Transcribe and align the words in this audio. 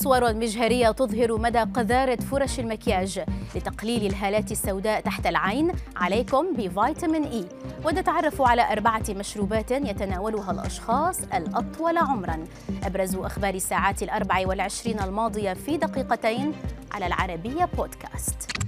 صور 0.00 0.34
مجهرية 0.34 0.90
تظهر 0.90 1.38
مدى 1.38 1.58
قذارة 1.58 2.16
فرش 2.16 2.60
المكياج 2.60 3.24
لتقليل 3.54 4.06
الهالات 4.06 4.52
السوداء 4.52 5.00
تحت 5.00 5.26
العين. 5.26 5.72
عليكم 5.96 6.46
بفيتامين 6.52 7.24
إي 7.24 7.44
ونتعرف 7.84 8.42
على 8.42 8.72
أربعة 8.72 9.04
مشروبات 9.10 9.70
يتناولها 9.70 10.50
الأشخاص 10.50 11.20
الأطول 11.34 11.98
عمرا. 11.98 12.44
أبرز 12.84 13.16
أخبار 13.16 13.54
الساعات 13.54 14.02
الأربع 14.02 14.46
والعشرين 14.46 15.00
الماضية 15.00 15.52
في 15.52 15.76
دقيقتين 15.76 16.52
على 16.92 17.06
العربية 17.06 17.64
بودكاست. 17.64 18.67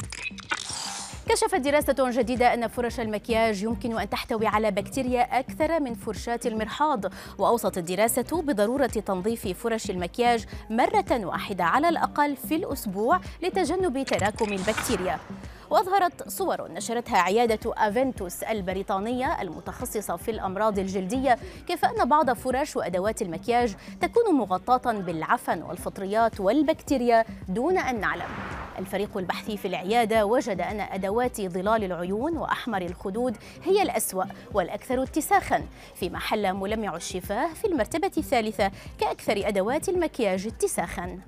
كشفت 1.30 1.54
دراسة 1.54 2.10
جديدة 2.10 2.54
أن 2.54 2.68
فرش 2.68 3.00
المكياج 3.00 3.62
يمكن 3.62 3.98
أن 3.98 4.10
تحتوي 4.10 4.46
على 4.46 4.70
بكتيريا 4.70 5.38
أكثر 5.38 5.80
من 5.80 5.94
فرشاة 5.94 6.40
المرحاض. 6.46 7.04
وأوصت 7.38 7.78
الدراسة 7.78 8.42
بضرورة 8.42 8.86
تنظيف 8.86 9.48
فرش 9.48 9.90
المكياج 9.90 10.46
مرة 10.70 11.04
واحدة 11.10 11.64
على 11.64 11.88
الأقل 11.88 12.36
في 12.36 12.56
الأسبوع 12.56 13.20
لتجنب 13.42 14.04
تراكم 14.04 14.52
البكتيريا. 14.52 15.18
وأظهرت 15.70 16.28
صور 16.28 16.72
نشرتها 16.72 17.18
عيادة 17.18 17.58
أفنتوس 17.66 18.42
البريطانية 18.42 19.42
المتخصصة 19.42 20.16
في 20.16 20.30
الأمراض 20.30 20.78
الجلدية 20.78 21.38
كيف 21.66 21.84
أن 21.84 22.08
بعض 22.08 22.32
فرش 22.32 22.76
وأدوات 22.76 23.22
المكياج 23.22 23.76
تكون 24.00 24.34
مغطاة 24.34 24.92
بالعفن 24.92 25.62
والفطريات 25.62 26.40
والبكتيريا 26.40 27.24
دون 27.48 27.78
أن 27.78 28.00
نعلم. 28.00 28.59
الفريق 28.80 29.16
البحثي 29.16 29.56
في 29.56 29.68
العيادة 29.68 30.26
وجد 30.26 30.60
أن 30.60 30.80
أدوات 30.80 31.40
ظلال 31.40 31.84
العيون 31.84 32.36
وأحمر 32.36 32.82
الخدود 32.82 33.36
هي 33.64 33.82
الأسوأ 33.82 34.24
والأكثر 34.54 35.02
اتساخا 35.02 35.62
في 35.94 36.10
محل 36.10 36.52
ملمع 36.54 36.96
الشفاه 36.96 37.54
في 37.54 37.66
المرتبة 37.66 38.12
الثالثة 38.18 38.70
كأكثر 39.00 39.48
أدوات 39.48 39.88
المكياج 39.88 40.46
اتساخا. 40.46 41.18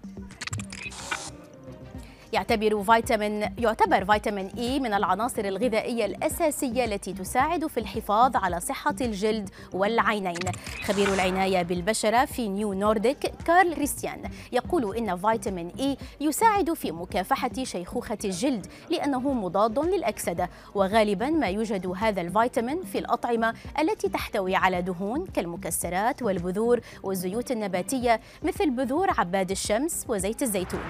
يعتبر 2.32 2.82
فيتامين 2.82 3.54
يعتبر 3.58 4.04
فيتامين 4.04 4.50
إي 4.58 4.80
من 4.80 4.94
العناصر 4.94 5.44
الغذائية 5.44 6.04
الأساسية 6.04 6.84
التي 6.84 7.12
تساعد 7.12 7.66
في 7.66 7.80
الحفاظ 7.80 8.36
على 8.36 8.60
صحة 8.60 8.94
الجلد 9.00 9.50
والعينين. 9.72 10.38
خبير 10.84 11.14
العناية 11.14 11.62
بالبشرة 11.62 12.24
في 12.24 12.48
نيو 12.48 12.72
نورديك 12.72 13.32
كارل 13.46 13.74
كريستيان 13.74 14.30
يقول 14.52 14.96
إن 14.96 15.16
فيتامين 15.16 15.72
إي 15.80 15.96
يساعد 16.20 16.72
في 16.72 16.92
مكافحة 16.92 17.50
شيخوخة 17.62 18.18
الجلد 18.24 18.66
لأنه 18.90 19.32
مضاد 19.32 19.78
للأكسدة 19.78 20.50
وغالبا 20.74 21.30
ما 21.30 21.46
يوجد 21.46 21.92
هذا 21.96 22.20
الفيتامين 22.20 22.82
في 22.82 22.98
الأطعمة 22.98 23.54
التي 23.80 24.08
تحتوي 24.08 24.56
على 24.56 24.82
دهون 24.82 25.26
كالمكسرات 25.26 26.22
والبذور 26.22 26.80
والزيوت 27.02 27.50
النباتية 27.50 28.20
مثل 28.42 28.70
بذور 28.70 29.10
عباد 29.18 29.50
الشمس 29.50 30.04
وزيت 30.08 30.42
الزيتون. 30.42 30.80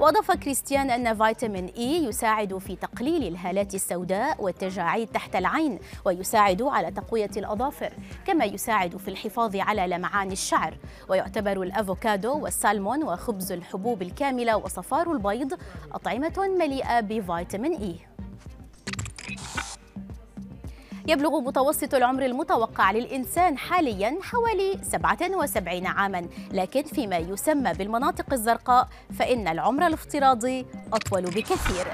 وأضاف 0.00 0.30
كريستيان 0.32 0.90
أن 0.90 1.14
فيتامين 1.14 1.66
إي 1.66 2.04
يساعد 2.04 2.58
في 2.58 2.76
تقليل 2.76 3.22
الهالات 3.28 3.74
السوداء 3.74 4.42
والتجاعيد 4.42 5.08
تحت 5.08 5.36
العين 5.36 5.78
ويساعد 6.04 6.62
على 6.62 6.90
تقوية 6.90 7.30
الأظافر 7.36 7.92
كما 8.26 8.44
يساعد 8.44 8.96
في 8.96 9.08
الحفاظ 9.08 9.56
على 9.56 9.86
لمعان 9.86 10.32
الشعر. 10.32 10.78
ويعتبر 11.08 11.62
الأفوكادو 11.62 12.38
والسالمون 12.38 13.04
وخبز 13.04 13.52
الحبوب 13.52 14.02
الكاملة 14.02 14.56
وصفار 14.56 15.12
البيض 15.12 15.58
أطعمة 15.92 16.54
مليئة 16.58 17.00
بفيتامين 17.00 17.72
إي. 17.72 18.07
يبلغ 21.08 21.40
متوسط 21.40 21.94
العمر 21.94 22.26
المتوقع 22.26 22.90
للإنسان 22.90 23.58
حاليا 23.58 24.18
حوالي 24.22 24.78
77 24.82 25.86
عاما. 25.86 26.28
لكن 26.52 26.82
فيما 26.82 27.16
يسمى 27.16 27.72
بالمناطق 27.72 28.32
الزرقاء 28.32 28.88
فإن 29.18 29.48
العمر 29.48 29.86
الافتراضي 29.86 30.66
أطول 30.92 31.22
بكثير. 31.22 31.86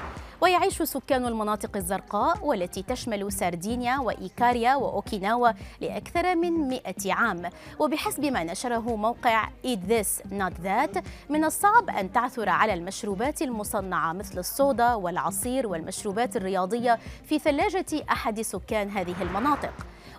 ويعيش 0.45 0.81
سكان 0.81 1.25
المناطق 1.25 1.77
الزرقاء 1.77 2.45
والتي 2.45 2.83
تشمل 2.83 3.31
ساردينيا 3.31 3.97
وإيكاريا 3.99 4.75
وأوكيناوا 4.75 5.49
لأكثر 5.81 6.35
من 6.35 6.51
100 6.51 6.81
عام. 7.09 7.49
وبحسب 7.79 8.25
ما 8.25 8.43
نشره 8.43 8.95
موقع 8.95 9.45
Eat 9.45 9.89
This 9.89 10.31
Not 10.31 10.53
That 10.65 11.03
من 11.29 11.43
الصعب 11.43 11.89
أن 11.89 12.11
تعثر 12.11 12.49
على 12.49 12.73
المشروبات 12.73 13.41
المصنعة 13.41 14.13
مثل 14.13 14.39
الصودا 14.39 14.93
والعصير 14.93 15.67
والمشروبات 15.67 16.37
الرياضية 16.37 16.99
في 17.23 17.39
ثلاجة 17.39 18.05
أحد 18.11 18.41
سكان 18.41 18.89
هذه 18.89 19.21
المناطق. 19.21 19.73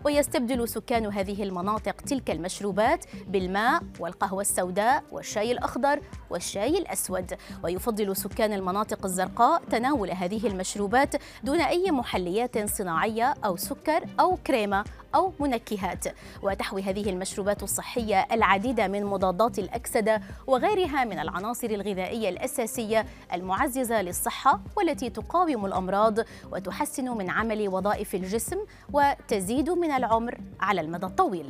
ويستبدل 0.04 0.68
سكان 0.68 1.06
هذه 1.06 1.42
المناطق 1.42 1.96
تلك 2.00 2.30
المشروبات 2.30 3.04
بالماء 3.26 3.82
والقهوة 4.00 4.40
السوداء 4.40 5.04
والشاي 5.12 5.52
الأخضر 5.52 6.00
والشاي 6.30 6.78
الأسود. 6.78 7.34
ويفضل 7.64 8.16
سكان 8.16 8.52
المناطق 8.52 9.04
الزرقاء 9.04 9.62
تناول 9.70 10.10
هذه 10.16 10.46
المشروبات 10.46 11.14
دون 11.44 11.60
أي 11.60 11.90
محليات 11.90 12.68
صناعية 12.70 13.34
أو 13.44 13.56
سكر 13.56 14.04
أو 14.20 14.36
كريمة 14.46 14.84
أو 15.14 15.32
منكهات. 15.40 16.04
وتحوي 16.42 16.82
هذه 16.82 17.10
المشروبات 17.10 17.62
الصحية 17.62 18.26
العديد 18.32 18.80
من 18.80 19.04
مضادات 19.04 19.58
الأكسدة 19.58 20.20
وغيرها 20.46 21.04
من 21.04 21.18
العناصر 21.18 21.70
الغذائية 21.70 22.28
الأساسية 22.28 23.06
المعززة 23.32 24.02
للصحة 24.02 24.60
والتي 24.76 25.10
تقاوم 25.10 25.66
الأمراض 25.66 26.18
وتحسن 26.52 27.08
من 27.08 27.30
عمل 27.30 27.68
وظائف 27.68 28.14
الجسم 28.14 28.58
وتزيد 28.92 29.70
من 29.70 29.90
العمر 29.90 30.38
على 30.60 30.80
المدى 30.80 31.06
الطويل. 31.06 31.46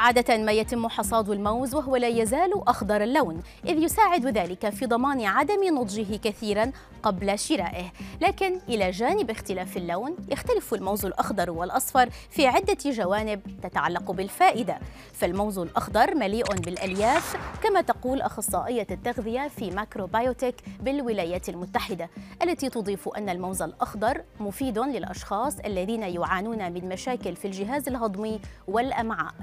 عادة 0.00 0.36
ما 0.36 0.52
يتم 0.52 0.88
حصاد 0.88 1.30
الموز 1.30 1.74
وهو 1.74 1.96
لا 1.96 2.08
يزال 2.08 2.68
أخضر 2.68 3.02
اللون 3.02 3.42
إذ 3.66 3.82
يساعد 3.82 4.26
ذلك 4.26 4.68
في 4.70 4.86
ضمان 4.86 5.24
عدم 5.24 5.78
نضجه 5.78 6.16
كثيرا 6.16 6.72
قبل 7.02 7.38
شرائه. 7.38 7.84
لكن 8.20 8.60
إلى 8.68 8.90
جانب 8.90 9.30
اختلاف 9.30 9.76
اللون 9.76 10.16
يختلف 10.28 10.74
الموز 10.74 11.04
الأخضر 11.04 11.50
والأصفر 11.50 12.10
في 12.30 12.46
عدة 12.46 12.76
جوانب 12.84 13.40
تتعلق 13.62 14.10
بالفائدة. 14.10 14.78
فالموز 15.12 15.58
الأخضر 15.58 16.14
مليء 16.14 16.54
بالألياف 16.54 17.36
كما 17.62 17.80
تقول 17.80 18.20
أخصائية 18.20 18.86
التغذية 18.90 19.48
في 19.48 19.70
ماكروبايوتيك 19.70 20.54
بالولايات 20.80 21.48
المتحدة 21.48 22.08
التي 22.42 22.68
تضيف 22.68 23.08
أن 23.08 23.28
الموز 23.28 23.62
الأخضر 23.62 24.22
مفيد 24.40 24.78
للأشخاص 24.78 25.58
الذين 25.58 26.02
يعانون 26.02 26.72
من 26.72 26.88
مشاكل 26.88 27.36
في 27.36 27.44
الجهاز 27.44 27.88
الهضمي 27.88 28.40
والأمعاء. 28.68 29.34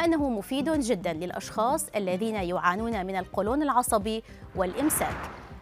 كما 0.00 0.14
أنه 0.14 0.28
مفيد 0.28 0.70
جدا 0.70 1.12
للأشخاص 1.12 1.88
الذين 1.96 2.34
يعانون 2.34 3.06
من 3.06 3.16
القولون 3.16 3.62
العصبي 3.62 4.22
والإمساك. 4.56 5.16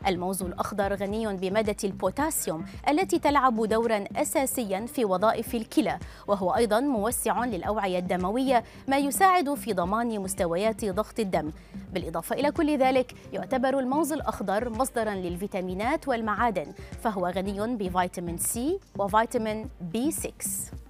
الموز 0.06 0.43
الأخضر 0.43 0.94
غني 0.94 1.37
بمادة 1.37 1.76
البوتاسيوم 1.84 2.65
التي 2.88 3.19
تلعب 3.19 3.65
دورا 3.66 4.04
أساسيا 4.16 4.87
في 4.87 5.04
وظائف 5.04 5.54
الكلى 5.54 5.99
وهو 6.26 6.56
أيضا 6.56 6.81
موسع 6.81 7.44
للأوعية 7.44 7.99
الدموية 7.99 8.65
ما 8.88 8.97
يساعد 8.97 9.54
في 9.54 9.72
ضمان 9.72 10.21
مستويات 10.21 10.84
ضغط 10.84 11.20
الدم. 11.20 11.50
بالإضافة 11.93 12.37
إلى 12.37 12.50
كل 12.50 12.78
ذلك 12.78 13.15
يعتبر 13.32 13.78
الموز 13.78 14.12
الأخضر 14.12 14.70
مصدرا 14.70 15.15
للفيتامينات 15.15 16.09
والمعادن 16.09 16.72
فهو 17.03 17.26
غني 17.26 17.76
بفيتامين 17.76 18.38
سي 18.38 18.78
وفيتامين 18.99 19.69
بي 19.81 20.10
6 20.10 20.88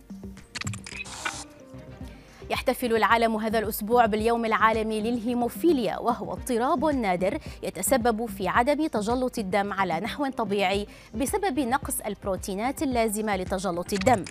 يحتفل 2.51 2.97
العالم 2.97 3.37
هذا 3.37 3.59
الأسبوع 3.59 4.07
باليوم 4.07 4.45
العالمي 4.45 5.01
للهيموفيليا 5.01 5.99
وهو 5.99 6.33
اضطراب 6.33 6.85
نادر 6.85 7.39
يتسبب 7.63 8.27
في 8.27 8.49
عدم 8.49 8.87
تجلط 8.87 9.39
الدم 9.39 9.73
على 9.73 10.01
نحو 10.01 10.27
طبيعي 10.27 10.87
بسبب 11.15 11.59
نقص 11.59 12.01
البروتينات 12.01 12.83
اللازمة 12.83 13.37
لتجلط 13.37 13.93
الدم. 13.93 14.25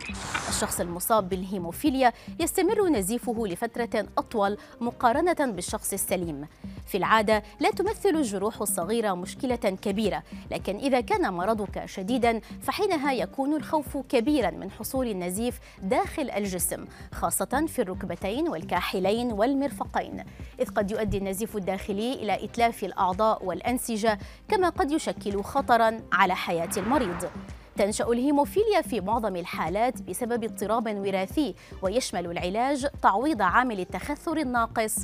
الشخص 0.49 0.79
المصاب 0.79 1.29
بالهيموفيليا 1.29 2.13
يستمر 2.39 2.87
نزيفه 2.89 3.47
لفترة 3.47 4.05
أطول 4.17 4.57
مقارنة 4.81 5.51
بالشخص 5.51 5.93
السليم. 5.93 6.47
في 6.87 6.97
العادة 6.97 7.43
لا 7.59 7.71
تمثل 7.71 8.09
الجروح 8.09 8.61
الصغيرة 8.61 9.13
مشكلة 9.13 9.55
كبيرة 9.55 10.23
لكن 10.51 10.75
إذا 10.75 11.01
كان 11.01 11.33
مرضك 11.33 11.85
شديدا 11.85 12.41
فحينها 12.61 13.13
يكون 13.13 13.55
الخوف 13.55 13.97
كبيرا 13.97 14.51
من 14.51 14.71
حصول 14.71 15.07
النزيف 15.07 15.59
داخل 15.81 16.29
الجسم 16.29 16.85
خاصة 17.11 17.65
في 17.67 17.81
الركبتين 17.81 18.49
والكاحلين 18.49 19.31
والمرفقين. 19.31 20.23
إذ 20.59 20.69
قد 20.69 20.91
يؤدي 20.91 21.17
النزيف 21.17 21.57
الداخلي 21.57 22.13
إلى 22.13 22.43
إتلاف 22.45 22.83
الأعضاء 22.83 23.45
والأنسجة 23.45 24.19
كما 24.47 24.69
قد 24.69 24.91
يشكل 24.91 25.43
خطرا 25.43 26.01
على 26.11 26.35
حياة 26.35 26.69
المريض. 26.77 27.29
تنشأ 27.75 28.05
الهيموفيليا 28.05 28.81
في 28.81 29.01
معظم 29.01 29.35
الحالات 29.35 30.01
بسبب 30.01 30.43
اضطراب 30.43 30.97
وراثي 30.97 31.55
ويشمل 31.81 32.31
العلاج 32.31 32.87
تعويض 33.01 33.41
عامل 33.41 33.79
التخثر 33.79 34.37
الناقص 34.37 34.95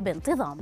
بانتظام. 0.00 0.58